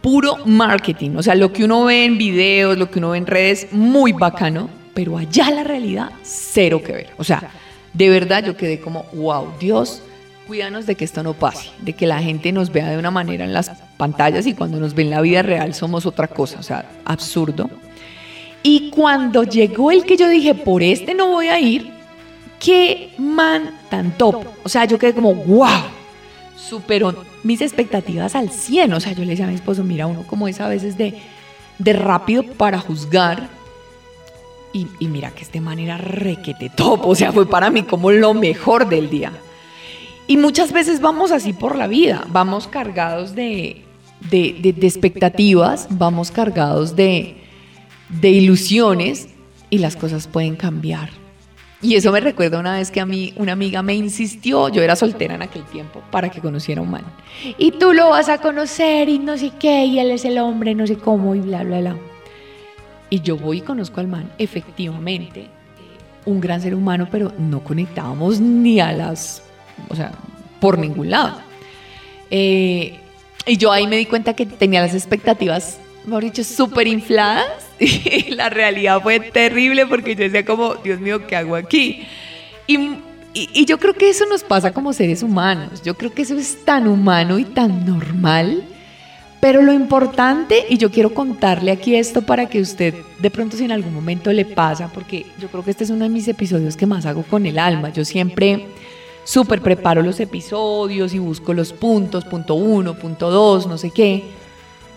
[0.00, 3.26] Puro marketing, o sea, lo que uno ve en videos, lo que uno ve en
[3.26, 7.10] redes, muy bacano, pero allá la realidad, cero que ver.
[7.18, 7.50] O sea,
[7.92, 10.02] de verdad yo quedé como, wow, Dios,
[10.46, 13.44] cuídanos de que esto no pase, de que la gente nos vea de una manera
[13.44, 16.62] en las pantallas y cuando nos ve en la vida real somos otra cosa, o
[16.62, 17.68] sea, absurdo.
[18.62, 21.90] Y cuando llegó el que yo dije, por este no voy a ir,
[22.60, 24.44] qué man tan top.
[24.62, 25.82] O sea, yo quedé como, wow,
[26.56, 28.92] superó mis expectativas al 100.
[28.92, 31.14] O sea, yo le decía a mi esposo, mira, uno como es a veces de,
[31.78, 33.48] de rápido para juzgar.
[34.72, 37.04] Y, mira que este man era requete top.
[37.04, 39.32] O sea, fue para mí como lo mejor del día.
[40.28, 43.82] Y muchas veces vamos así por la vida, vamos cargados de,
[44.30, 47.41] de expectativas, vamos cargados de,
[48.20, 49.28] de ilusiones
[49.70, 51.10] y las cosas pueden cambiar.
[51.80, 54.94] Y eso me recuerda una vez que a mí una amiga me insistió, yo era
[54.94, 57.04] soltera en aquel tiempo, para que conociera a un man.
[57.58, 60.76] Y tú lo vas a conocer y no sé qué, y él es el hombre,
[60.76, 61.96] no sé cómo, y bla, bla, bla.
[63.10, 65.48] Y yo voy y conozco al man, efectivamente,
[66.24, 69.42] un gran ser humano, pero no conectábamos ni a las,
[69.88, 70.12] o sea,
[70.60, 71.40] por ningún lado.
[72.30, 72.96] Eh,
[73.44, 77.46] y yo ahí me di cuenta que tenía las expectativas mejor dicho, súper infladas.
[77.80, 82.06] Y la realidad fue terrible porque yo decía como, Dios mío, ¿qué hago aquí?
[82.68, 82.78] Y,
[83.34, 85.82] y, yo creo que eso nos pasa como seres humanos.
[85.82, 88.62] Yo creo que eso es tan humano y tan normal.
[89.40, 93.64] Pero lo importante, y yo quiero contarle aquí esto para que usted de pronto si
[93.64, 96.76] en algún momento le pasa, porque yo creo que este es uno de mis episodios
[96.76, 97.88] que más hago con el alma.
[97.88, 98.68] Yo siempre
[99.24, 104.41] súper preparo los episodios y busco los puntos, punto uno, punto dos, no sé qué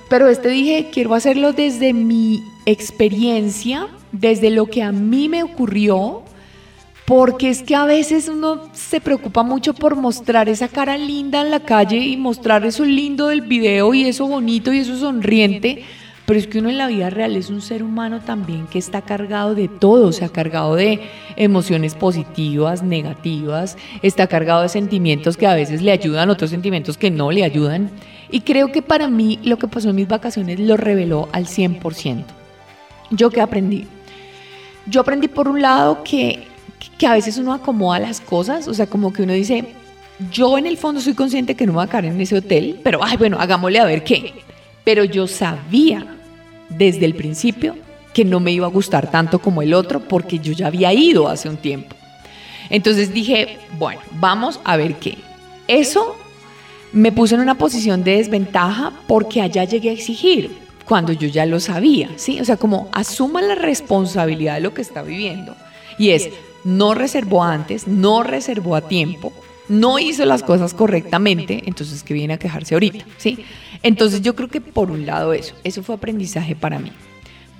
[0.10, 6.24] pero este dije, quiero hacerlo desde mi experiencia, desde lo que a mí me ocurrió,
[7.06, 11.52] Porque es que a veces uno se preocupa mucho por mostrar esa cara linda en
[11.52, 15.84] la calle y mostrar eso lindo del video y eso bonito y eso sonriente.
[16.26, 19.02] Pero es que uno en la vida real es un ser humano también que está
[19.02, 21.02] cargado de todo, se ha cargado de
[21.36, 27.12] emociones positivas, negativas, está cargado de sentimientos que a veces le ayudan, otros sentimientos que
[27.12, 27.92] no le ayudan.
[28.32, 32.24] Y creo que para mí lo que pasó en mis vacaciones lo reveló al 100%.
[33.12, 33.86] ¿Yo qué aprendí?
[34.88, 36.48] Yo aprendí por un lado que
[36.98, 39.66] que a veces uno acomoda las cosas, o sea, como que uno dice,
[40.32, 42.80] yo en el fondo soy consciente que no me voy a caer en ese hotel,
[42.84, 44.34] pero, ay, bueno, hagámosle a ver qué.
[44.86, 46.16] Pero yo sabía
[46.70, 47.76] desde el principio
[48.14, 51.28] que no me iba a gustar tanto como el otro porque yo ya había ido
[51.28, 51.96] hace un tiempo.
[52.70, 55.18] Entonces dije, bueno, vamos a ver qué.
[55.68, 56.16] Eso
[56.94, 60.50] me puso en una posición de desventaja porque allá llegué a exigir
[60.86, 62.40] cuando yo ya lo sabía, ¿sí?
[62.40, 65.56] O sea, como asuma la responsabilidad de lo que está viviendo.
[65.98, 66.30] Y es,
[66.64, 69.34] no reservó antes, no reservó a tiempo,
[69.68, 73.40] no hizo las cosas correctamente, entonces que viene a quejarse ahorita, ¿sí?
[73.86, 76.92] Entonces yo creo que por un lado eso, eso fue aprendizaje para mí.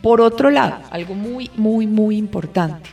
[0.02, 2.90] Por otro lado, algo muy, muy, muy importante.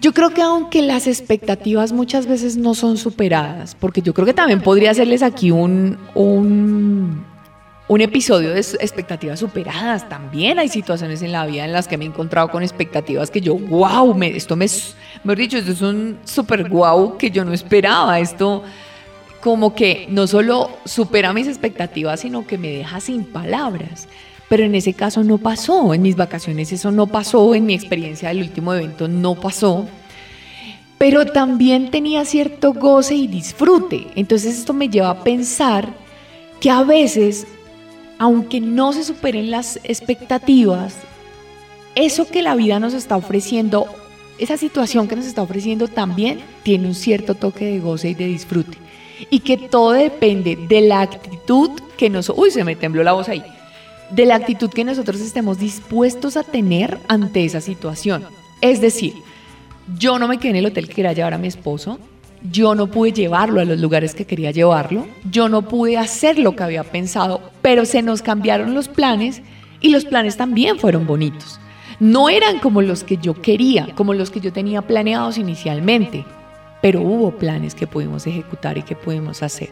[0.00, 4.34] Yo creo que aunque las expectativas muchas veces no son superadas, porque yo creo que
[4.34, 5.96] también podría hacerles aquí un,
[7.88, 10.08] un episodio de expectativas superadas.
[10.08, 13.40] También hay situaciones en la vida en las que me he encontrado con expectativas que
[13.40, 14.66] yo, wow, me, esto me,
[15.22, 18.18] mejor dicho, esto es un super wow que yo no esperaba.
[18.18, 18.64] Esto
[19.46, 24.08] como que no solo supera mis expectativas, sino que me deja sin palabras.
[24.48, 28.30] Pero en ese caso no pasó, en mis vacaciones eso no pasó, en mi experiencia
[28.30, 29.86] del último evento no pasó.
[30.98, 34.08] Pero también tenía cierto goce y disfrute.
[34.16, 35.90] Entonces esto me lleva a pensar
[36.58, 37.46] que a veces
[38.18, 40.96] aunque no se superen las expectativas,
[41.94, 43.86] eso que la vida nos está ofreciendo,
[44.40, 48.26] esa situación que nos está ofreciendo también tiene un cierto toque de goce y de
[48.26, 48.85] disfrute.
[49.30, 52.28] Y que todo depende de la actitud que nos...
[52.30, 53.42] Uy, se me tembló la voz ahí.
[54.10, 58.24] De la actitud que nosotros estemos dispuestos a tener ante esa situación.
[58.60, 59.14] Es decir,
[59.98, 61.98] yo no me quedé en el hotel que quería llevar a mi esposo,
[62.50, 66.54] yo no pude llevarlo a los lugares que quería llevarlo, yo no pude hacer lo
[66.54, 69.42] que había pensado, pero se nos cambiaron los planes
[69.80, 71.60] y los planes también fueron bonitos.
[71.98, 76.24] No eran como los que yo quería, como los que yo tenía planeados inicialmente,
[76.86, 79.70] pero hubo planes que pudimos ejecutar y que pudimos hacer.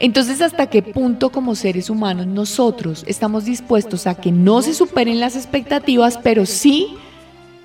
[0.00, 5.20] Entonces, ¿hasta qué punto como seres humanos nosotros estamos dispuestos a que no se superen
[5.20, 6.88] las expectativas, pero sí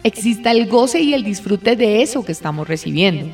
[0.03, 3.25] exista el goce y el disfrute de eso que estamos recibiendo?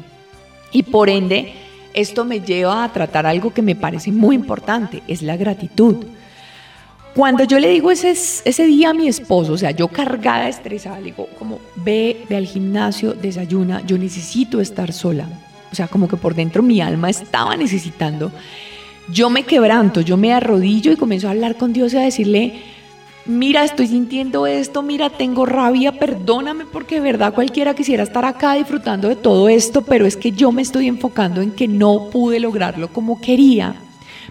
[0.71, 1.51] Y por ende,
[1.93, 5.97] esto me lleva a tratar algo que me parece muy importante, es la gratitud.
[7.13, 10.97] Cuando yo le digo ese, ese día a mi esposo, o sea, yo cargada, estresada,
[10.99, 15.27] le digo, como, ve, ve al gimnasio, desayuna, yo necesito estar sola.
[15.71, 18.31] O sea, como que por dentro mi alma estaba necesitando.
[19.09, 22.61] Yo me quebranto, yo me arrodillo y comienzo a hablar con Dios y a decirle,
[23.25, 28.55] mira, estoy sintiendo esto, mira, tengo rabia, perdóname porque de verdad cualquiera quisiera estar acá
[28.55, 32.39] disfrutando de todo esto, pero es que yo me estoy enfocando en que no pude
[32.39, 33.75] lograrlo como quería.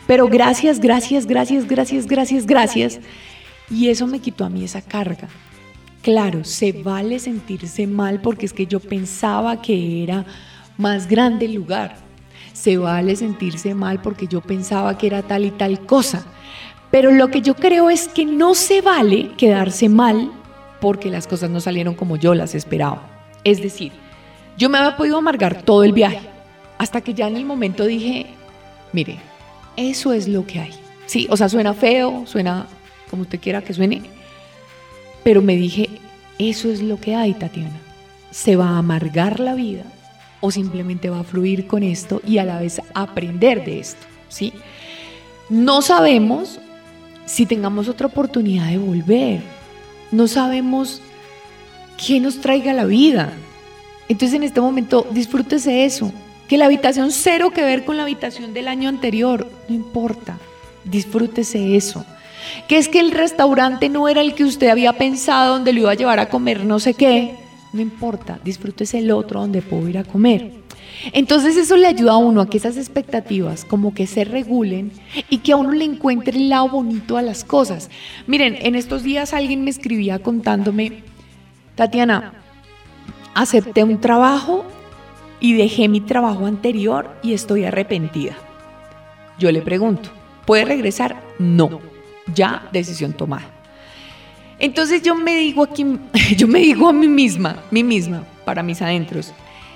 [0.07, 3.00] Pero gracias, gracias, gracias, gracias, gracias, gracias.
[3.70, 5.29] Y eso me quitó a mí esa carga.
[6.03, 10.24] Claro, se vale sentirse mal porque es que yo pensaba que era
[10.81, 11.97] más grande lugar.
[12.53, 16.25] Se vale sentirse mal porque yo pensaba que era tal y tal cosa.
[16.90, 20.33] Pero lo que yo creo es que no se vale quedarse mal
[20.81, 23.03] porque las cosas no salieron como yo las esperaba.
[23.45, 23.93] Es decir,
[24.57, 26.21] yo me había podido amargar todo el viaje
[26.79, 28.27] hasta que ya en el momento dije,
[28.93, 29.19] mire,
[29.77, 30.75] eso es lo que hay.
[31.07, 32.66] Sí, o sea, suena feo, suena
[33.11, 34.03] como usted quiera que suene,
[35.23, 35.88] pero me dije,
[36.38, 37.81] eso es lo que hay, Tatiana.
[38.31, 39.85] Se va a amargar la vida
[40.40, 44.53] o simplemente va a fluir con esto y a la vez aprender de esto, ¿sí?
[45.48, 46.61] No sabemos
[47.26, 49.40] si tengamos otra oportunidad de volver.
[50.11, 51.00] No sabemos
[52.05, 53.33] qué nos traiga la vida.
[54.09, 56.12] Entonces en este momento disfrútese eso.
[56.48, 60.38] Que la habitación cero que ver con la habitación del año anterior, no importa.
[60.85, 62.05] Disfrútese eso.
[62.66, 65.92] Que es que el restaurante no era el que usted había pensado donde lo iba
[65.92, 67.37] a llevar a comer no sé qué.
[67.72, 70.52] No importa, disfrútese el otro donde puedo ir a comer.
[71.12, 74.92] Entonces eso le ayuda a uno a que esas expectativas como que se regulen
[75.28, 77.90] y que a uno le encuentre el lado bonito a las cosas.
[78.26, 81.04] Miren, en estos días alguien me escribía contándome,
[81.74, 82.35] Tatiana,
[83.35, 84.64] acepté un trabajo
[85.38, 88.37] y dejé mi trabajo anterior y estoy arrepentida.
[89.38, 90.11] Yo le pregunto,
[90.44, 91.22] ¿puede regresar?
[91.38, 91.80] No,
[92.35, 93.60] ya decisión tomada.
[94.61, 95.85] Entonces yo me digo aquí,
[96.37, 99.33] yo me digo a mí misma, mí misma, para mis adentros,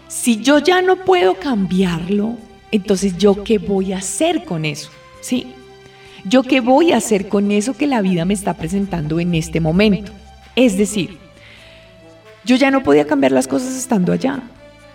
[0.08, 2.36] si yo ya no puedo cambiarlo,
[2.70, 4.90] entonces yo qué voy a hacer con eso,
[5.22, 5.46] ¿sí?
[6.24, 9.60] Yo qué voy a hacer con eso que la vida me está presentando en este
[9.60, 10.12] momento.
[10.56, 11.18] Es decir,
[12.44, 14.40] yo ya no podía cambiar las cosas estando allá.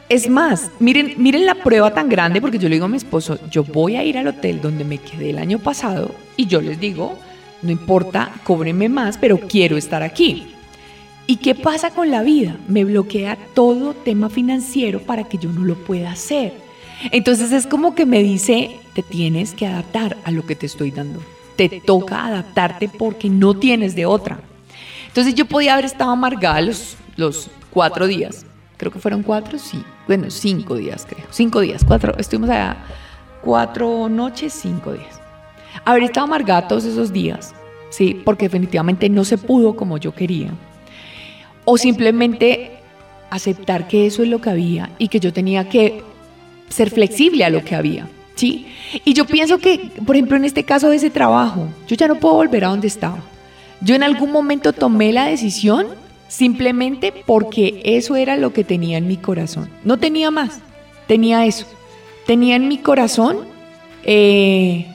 [0.07, 3.37] Es más, miren, miren la prueba tan grande porque yo le digo a mi esposo,
[3.49, 6.79] yo voy a ir al hotel donde me quedé el año pasado y yo les
[6.79, 7.17] digo,
[7.61, 10.47] no importa, cóbrenme más, pero quiero estar aquí.
[11.27, 12.57] ¿Y qué pasa con la vida?
[12.67, 16.53] Me bloquea todo tema financiero para que yo no lo pueda hacer.
[17.11, 20.91] Entonces es como que me dice, te tienes que adaptar a lo que te estoy
[20.91, 21.21] dando.
[21.55, 24.39] Te toca adaptarte porque no tienes de otra.
[25.07, 28.45] Entonces yo podía haber estado amargada los, los cuatro días.
[28.77, 29.83] Creo que fueron cuatro, sí.
[30.07, 31.25] Bueno, cinco días creo.
[31.29, 32.17] Cinco días, cuatro.
[32.17, 32.77] Estuvimos allá
[33.41, 35.18] cuatro noches, cinco días.
[35.85, 37.53] Haber estado amargada todos esos días,
[37.89, 40.51] sí, porque definitivamente no se pudo como yo quería
[41.65, 42.71] o simplemente
[43.29, 46.01] aceptar que eso es lo que había y que yo tenía que
[46.67, 48.07] ser flexible a lo que había.
[48.33, 48.65] ¿sí?
[49.05, 52.15] Y yo pienso que, por ejemplo, en este caso de ese trabajo, yo ya no
[52.15, 53.19] puedo volver a donde estaba.
[53.81, 55.85] Yo en algún momento tomé la decisión
[56.27, 59.69] simplemente porque eso era lo que tenía en mi corazón.
[59.83, 60.61] No tenía más,
[61.07, 61.67] tenía eso.
[62.25, 63.37] Tenía en mi corazón
[64.03, 64.87] eh,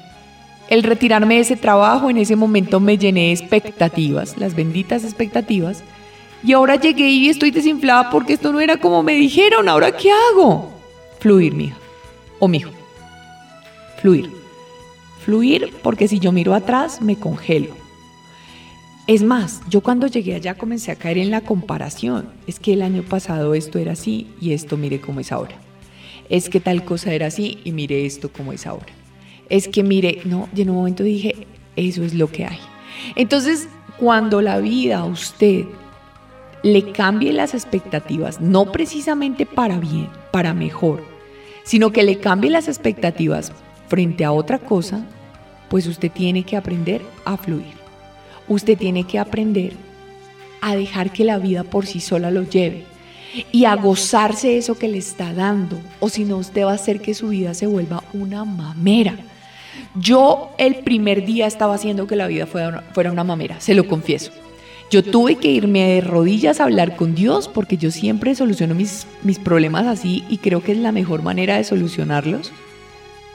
[0.68, 2.10] el retirarme de ese trabajo.
[2.10, 5.82] En ese momento me llené de expectativas, las benditas expectativas
[6.44, 9.68] y ahora llegué y estoy desinflada porque esto no era como me dijeron.
[9.68, 10.70] ¿Ahora qué hago?
[11.18, 11.76] Fluir, mija.
[12.38, 12.70] O mijo.
[14.02, 14.30] Fluir.
[15.24, 17.74] Fluir porque si yo miro atrás me congelo.
[19.06, 22.28] Es más, yo cuando llegué allá comencé a caer en la comparación.
[22.46, 25.56] Es que el año pasado esto era así y esto mire cómo es ahora.
[26.28, 29.03] Es que tal cosa era así y mire esto cómo es ahora.
[29.48, 32.58] Es que mire, no, y en un momento dije, eso es lo que hay.
[33.16, 35.64] Entonces, cuando la vida a usted
[36.62, 41.02] le cambie las expectativas, no precisamente para bien, para mejor,
[41.62, 43.52] sino que le cambie las expectativas
[43.88, 45.04] frente a otra cosa,
[45.68, 47.74] pues usted tiene que aprender a fluir.
[48.48, 49.72] Usted tiene que aprender
[50.60, 52.84] a dejar que la vida por sí sola lo lleve
[53.52, 57.00] y a gozarse eso que le está dando, o si no, usted va a hacer
[57.00, 59.16] que su vida se vuelva una mamera.
[59.94, 63.86] Yo el primer día estaba haciendo que la vida fuera fuera una mamera, se lo
[63.86, 64.32] confieso.
[64.90, 69.06] Yo tuve que irme de rodillas a hablar con Dios porque yo siempre soluciono mis,
[69.22, 72.52] mis problemas así y creo que es la mejor manera de solucionarlos,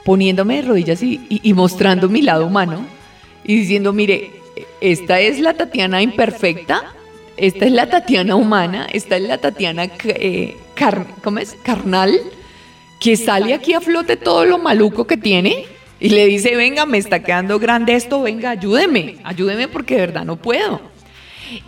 [0.04, 2.86] poniéndome de rodillas y, mostrando mi lado humano
[3.44, 4.30] y diciendo, mire,
[4.80, 6.94] esta es la Tatiana imperfecta,
[7.36, 10.56] esta es la Tatiana humana, esta es la Tatiana eh,
[11.62, 12.18] carnal,
[13.00, 15.66] que sale aquí a flote todo lo maluco que tiene
[16.00, 20.24] y le dice, venga, me está quedando grande esto, venga, ayúdeme, ayúdeme porque de verdad
[20.24, 20.80] no puedo.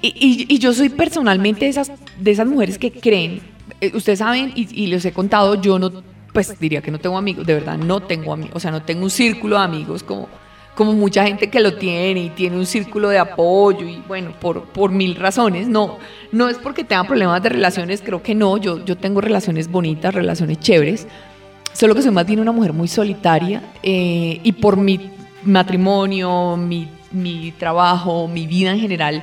[0.00, 3.40] Y, yo soy personalmente de esas, de esas mujeres que creen,
[3.80, 5.92] eh, ustedes saben y, les he contado, yo no,
[6.32, 9.02] pues diría que no tengo amigos, de verdad no tengo amigos, o sea, no tengo
[9.02, 10.28] un círculo de amigos como,
[10.74, 14.64] como mucha gente que lo tiene y tiene un círculo de apoyo y bueno, por,
[14.66, 15.98] por mil razones, no,
[16.30, 20.14] no es porque tenga problemas de relaciones, creo que no, yo, yo tengo relaciones bonitas,
[20.14, 21.06] relaciones chéveres,
[21.72, 25.10] solo que soy más bien una mujer muy solitaria eh, y por mi
[25.44, 29.22] matrimonio, mi, mi trabajo, mi vida en general,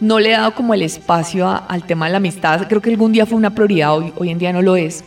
[0.00, 2.66] no le he dado como el espacio al tema de la amistad.
[2.68, 5.04] Creo que algún día fue una prioridad, hoy, hoy en día no lo es.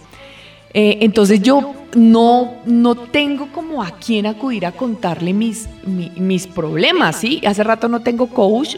[0.73, 7.15] Eh, entonces yo no, no tengo como a quién acudir a contarle mis, mis, problemas,
[7.15, 7.41] ¿sí?
[7.47, 8.75] Hace rato no tengo coach,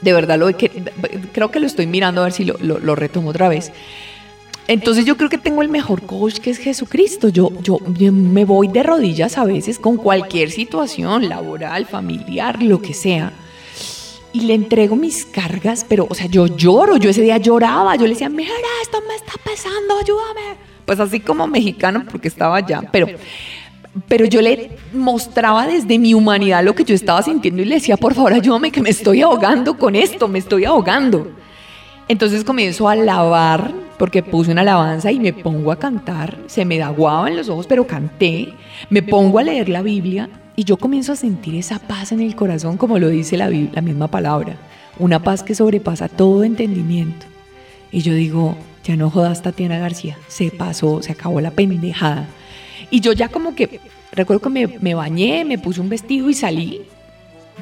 [0.00, 0.70] de verdad lo que,
[1.32, 3.72] creo que lo estoy mirando a ver si lo, lo, retomo otra vez.
[4.66, 7.28] Entonces yo creo que tengo el mejor coach que es Jesucristo.
[7.28, 7.78] Yo, yo,
[8.12, 13.32] me voy de rodillas a veces con cualquier situación, laboral, familiar, lo que sea
[14.34, 18.02] y le entrego mis cargas, pero, o sea, yo lloro, yo ese día lloraba, yo
[18.02, 18.50] le decía, mira,
[18.82, 20.56] esto me está pesando, ayúdame.
[20.84, 23.06] Pues así como mexicano, porque estaba allá, pero,
[24.08, 27.96] pero yo le mostraba desde mi humanidad lo que yo estaba sintiendo y le decía,
[27.96, 31.30] por favor, ayúdame, que me estoy ahogando con esto, me estoy ahogando.
[32.08, 36.78] Entonces comienzo a alabar, porque puse una alabanza y me pongo a cantar, se me
[36.78, 38.52] da guava en los ojos, pero canté,
[38.90, 42.34] me pongo a leer la Biblia y yo comienzo a sentir esa paz en el
[42.34, 44.56] corazón, como lo dice la, misma palabra,
[44.98, 47.26] una paz que sobrepasa todo entendimiento.
[47.90, 52.26] Y yo digo, ya no jodas Tatiana García, se pasó, se acabó la pendejada.
[52.90, 53.80] Y yo ya como que,
[54.12, 56.82] recuerdo que me, me bañé, me puse un vestido y salí,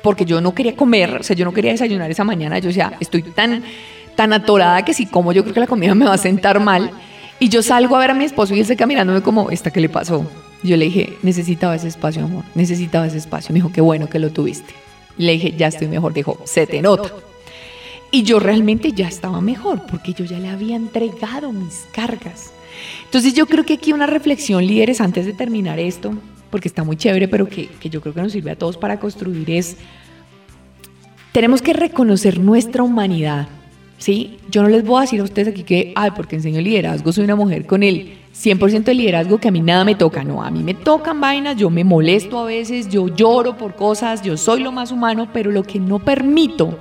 [0.02, 2.92] porque yo no quería comer, o sea, yo no quería desayunar esa mañana, yo decía,
[3.00, 3.62] estoy tan,
[4.14, 6.90] tan atorada que si como yo creo que la comida me va a sentar mal.
[7.38, 9.70] Y yo salgo a ver a mi esposo y él se queda mirándome como, ¿esta
[9.70, 10.24] qué le pasó?
[10.62, 13.52] Yo le dije, necesitaba ese espacio, amor, necesitaba ese espacio.
[13.52, 14.72] Me dijo, qué bueno que lo tuviste.
[15.18, 16.14] Le dije, ya estoy mejor.
[16.14, 17.10] Dijo, se te nota.
[18.12, 22.52] Y yo realmente ya estaba mejor porque yo ya le había entregado mis cargas.
[23.04, 26.12] Entonces yo creo que aquí una reflexión, líderes, antes de terminar esto,
[26.50, 29.50] porque está muy chévere, pero que yo creo que nos sirve a todos para construir
[29.50, 29.76] es,
[31.32, 33.48] tenemos que reconocer nuestra humanidad.
[34.02, 34.36] ¿Sí?
[34.50, 37.22] Yo no les voy a decir a ustedes aquí que, ay, porque enseño liderazgo, soy
[37.22, 40.24] una mujer con el 100% de liderazgo que a mí nada me toca.
[40.24, 44.20] No, a mí me tocan vainas, yo me molesto a veces, yo lloro por cosas,
[44.22, 46.78] yo soy lo más humano, pero lo que no permito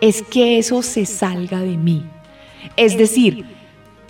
[0.00, 2.04] es que eso se salga de mí.
[2.76, 3.44] Es decir,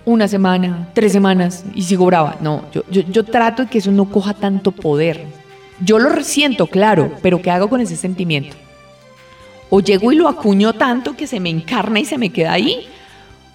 [0.05, 2.37] una semana, tres semanas y sigo brava.
[2.41, 5.27] No, yo, yo, trato de que eso no coja tanto poder.
[5.81, 8.55] Yo lo resiento, claro, pero ¿qué hago con ese sentimiento?
[9.75, 12.87] O llego y lo acuño tanto que se me encarna y se me queda ahí,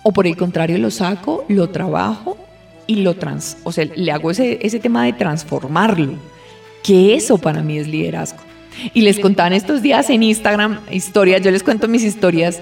[0.01, 2.39] o por el contrario lo saco, lo trabajo
[2.87, 6.13] y lo trans, o sea, le hago ese, ese tema de transformarlo,
[6.81, 8.39] que eso para mí es liderazgo.
[8.95, 12.61] Y les contaban estos días en Instagram historias, yo les cuento mis historias,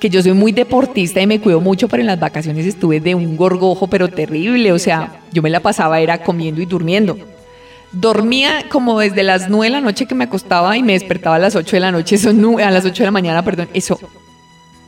[0.00, 3.14] que yo soy muy deportista y me cuido mucho, pero en las vacaciones estuve de
[3.14, 7.16] un gorgojo, pero terrible, o sea, yo me la pasaba era comiendo y durmiendo.
[7.92, 11.38] Dormía como desde las 9 de la noche que me acostaba y me despertaba a
[11.40, 13.98] las 8 de la noche, eso a las 8 de la mañana, perdón, eso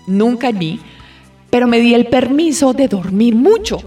[0.07, 0.80] nunca vi,
[1.50, 3.78] pero me di el permiso de dormir mucho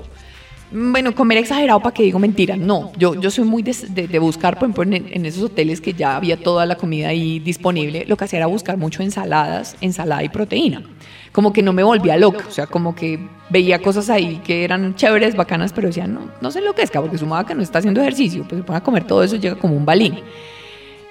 [0.72, 2.58] bueno, comer exagerado para que digo mentira.
[2.58, 6.38] No, yo, yo soy muy de, buscar, por ejemplo, en, esos hoteles que ya había
[6.38, 10.84] toda la comida ahí disponible, lo que hacía era buscar mucho ensaladas, ensalada y proteína.
[11.32, 14.96] Como que no me volvía loca, o sea, como que veía cosas ahí que eran
[14.96, 18.44] chéveres, bacanas, pero decía, no, no que es, porque su que no está haciendo ejercicio,
[18.48, 20.20] pues se pone a comer todo eso, llega como un balín.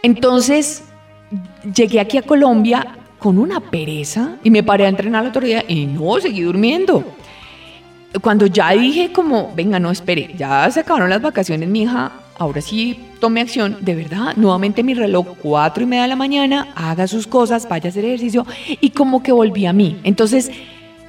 [0.03, 0.85] Entonces,
[1.75, 5.65] llegué aquí a Colombia con una pereza y me paré a entrenar el otro día
[5.67, 7.05] y no, seguí durmiendo
[8.21, 12.61] cuando ya dije como, venga, no espere, ya se acabaron las vacaciones, mi hija, ahora
[12.61, 17.07] sí tome acción, de verdad, nuevamente mi reloj, cuatro y media de la mañana, haga
[17.07, 18.47] sus cosas, vaya a hacer ejercicio
[18.81, 19.99] y como que volví a mí.
[20.05, 20.51] Entonces,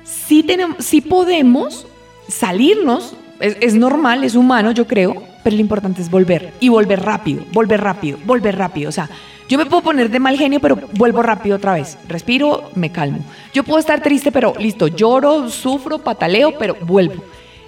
[0.03, 1.85] sí, tenemos, sí podemos
[2.27, 7.03] salirnos, es, es normal, es humano, yo creo, pero lo importante es volver y volver
[7.03, 9.09] rápido, volver rápido, volver rápido, o sea,
[9.47, 11.97] yo me puedo poner de mal genio, pero vuelvo rápido otra vez.
[12.07, 13.19] Respiro, me calmo.
[13.53, 17.23] Yo puedo estar triste, pero listo, lloro, sufro, pataleo, pero vuelvo.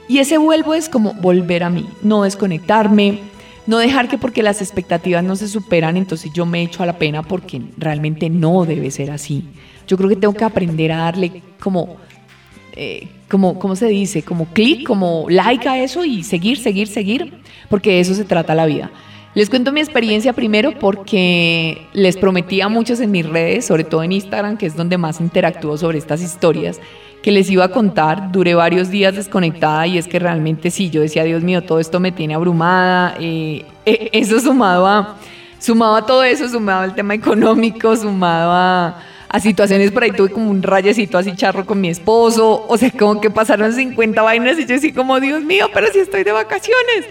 [0.08, 3.20] Y ese vuelvo es como volver a mí, no desconectarme,
[3.68, 6.98] no dejar que porque las expectativas no se superan, entonces yo me echo a la
[6.98, 9.44] pena porque realmente no debe ser así.
[9.86, 11.98] Yo creo que tengo que aprender a darle como,
[12.74, 14.24] eh, como ¿cómo se dice?
[14.24, 17.34] Como clic, como like a eso y seguir, seguir, seguir,
[17.70, 18.90] porque de eso se trata la vida.
[19.38, 24.02] Les cuento mi experiencia primero porque les prometí a muchos en mis redes, sobre todo
[24.02, 26.82] en Instagram, que es donde más interactúo sobre estas historias,
[27.22, 28.32] que les iba a contar.
[28.32, 32.00] Duré varios días desconectada y es que realmente sí, yo decía, Dios mío, todo esto
[32.00, 33.16] me tiene abrumada.
[33.20, 35.18] Eh, eh, eso sumado a,
[35.60, 39.04] sumado a todo eso, sumado al tema económico, sumado a,
[39.40, 43.22] situaciones por ahí tuve como un rayecito así charro con mi esposo, o sea, como
[43.22, 47.06] que pasaron 50 vainas y yo así como, Dios mío, pero si estoy de vacaciones.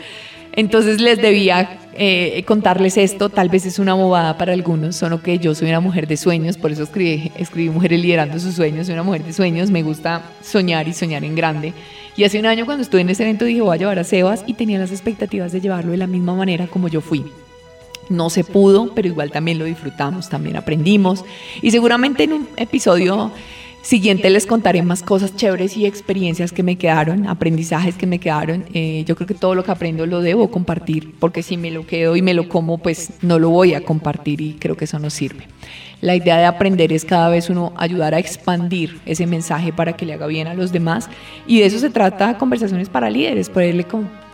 [0.57, 5.39] Entonces les debía eh, contarles esto, tal vez es una bobada para algunos, solo que
[5.39, 8.95] yo soy una mujer de sueños, por eso escribí, escribí Mujeres liderando sus sueños, soy
[8.95, 11.73] una mujer de sueños, me gusta soñar y soñar en grande.
[12.17, 14.45] Y hace un año cuando estuve en ese evento dije voy a llevar a Sebas
[14.47, 17.25] y tenía las expectativas de llevarlo de la misma manera como yo fui.
[18.09, 21.25] No se pudo, pero igual también lo disfrutamos, también aprendimos
[21.61, 23.33] y seguramente en un episodio
[23.87, 28.65] Siguiente les contaré más cosas chéveres y experiencias que me quedaron, aprendizajes que me quedaron.
[28.75, 31.87] Eh, yo creo que todo lo que aprendo lo debo compartir, porque si me lo
[31.87, 34.99] quedo y me lo como, pues no lo voy a compartir y creo que eso
[34.99, 35.47] no sirve.
[36.01, 40.05] La idea de aprender es cada vez uno ayudar a expandir ese mensaje para que
[40.05, 41.09] le haga bien a los demás
[41.47, 43.85] y de eso se trata Conversaciones para Líderes, poderle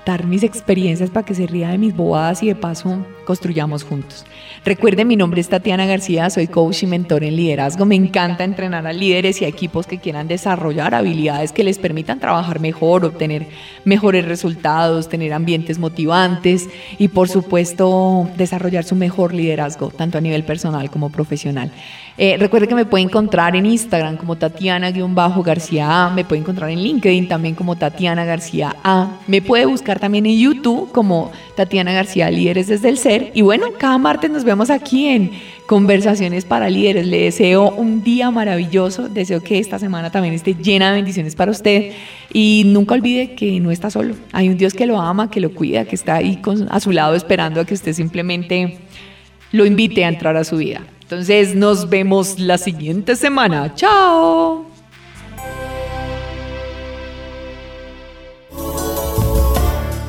[0.02, 4.24] contar mis experiencias para que se ría de mis bobadas y de paso construyamos juntos.
[4.64, 7.84] Recuerden, mi nombre es Tatiana García, soy coach y mentor en liderazgo.
[7.84, 12.18] Me encanta entrenar a líderes y a equipos que quieran desarrollar habilidades que les permitan
[12.18, 13.46] trabajar mejor, obtener
[13.84, 20.42] mejores resultados, tener ambientes motivantes y por supuesto desarrollar su mejor liderazgo, tanto a nivel
[20.42, 21.70] personal como profesional.
[22.18, 26.80] Eh, recuerden que me pueden encontrar en Instagram como Tatiana-García A, me puede encontrar en
[26.80, 32.30] LinkedIn también como Tatiana García A, me puede buscar también en YouTube como Tatiana García
[32.30, 33.30] Líderes desde el Ser.
[33.34, 35.30] Y bueno, cada martes nos vemos aquí en
[35.66, 37.06] Conversaciones para Líderes.
[37.06, 39.08] Le deseo un día maravilloso.
[39.08, 41.92] Deseo que esta semana también esté llena de bendiciones para usted.
[42.32, 44.14] Y nunca olvide que no está solo.
[44.32, 47.14] Hay un Dios que lo ama, que lo cuida, que está ahí a su lado
[47.14, 48.78] esperando a que usted simplemente
[49.52, 50.82] lo invite a entrar a su vida.
[51.02, 53.74] Entonces nos vemos la siguiente semana.
[53.74, 54.71] Chao.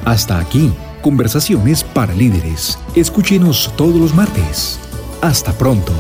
[0.06, 0.72] Hasta aquí
[1.04, 2.80] Conversaciones para líderes.
[2.96, 4.80] Escúchenos todos los martes.
[5.22, 5.92] Hasta pronto.